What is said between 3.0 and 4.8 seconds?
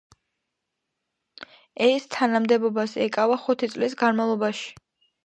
ეკავა ხუთი წლის განმავლობაში.